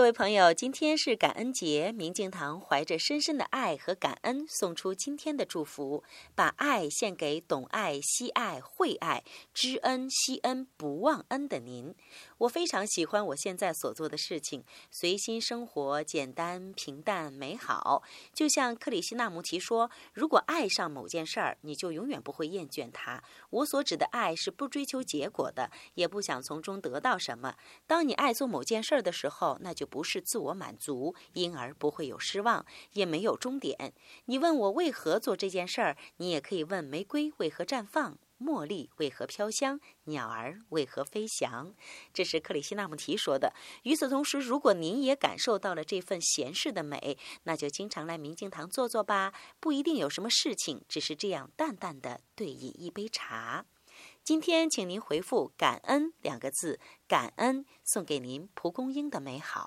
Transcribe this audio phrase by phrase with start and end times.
[0.00, 6.02] 各位朋友，今天是感恩节，明镜堂怀着深深的爱和感恩，送出今天的祝福，
[6.34, 11.94] 把爱献给懂爱、惜爱、惠爱、知恩、惜恩、不忘恩的您。
[12.38, 18.02] 我非常喜欢我现在所做的事情，随心生活，简单、平淡、美好。
[18.32, 27.56] 就像克里希那穆提说：“如果爱上某件事儿，你就永远不会厌倦它。”我所指的爱是不追求结果的，也不想从中得到什么。
[27.86, 33.92] 当你爱做某件事儿的时候，那就不是自我满足，因而不会有失望，也没有终点。
[34.26, 41.74] 你问我为何做这件事儿，你也可以问玫瑰为何绽放，茉莉为何飘香，鸟儿为何飞翔。
[42.14, 43.52] 这是克里希那穆提说的。
[43.82, 49.34] 与此同时，如果您也感受到了这份闲适的美，那就经常来明镜堂坐坐吧。
[49.58, 53.66] 不一定有什么事情，只是这样淡淡的对饮一杯茶。
[54.22, 59.58] 今天，请您回复“感恩”两个字，感恩送给您蒲公英的美好。